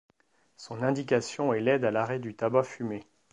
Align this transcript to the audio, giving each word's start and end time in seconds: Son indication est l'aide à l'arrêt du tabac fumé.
Son 0.57 0.81
indication 0.81 1.53
est 1.53 1.59
l'aide 1.59 1.85
à 1.85 1.91
l'arrêt 1.91 2.17
du 2.17 2.33
tabac 2.33 2.63
fumé. 2.63 3.05